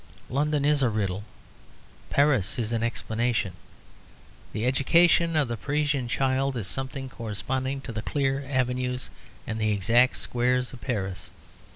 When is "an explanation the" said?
2.73-4.65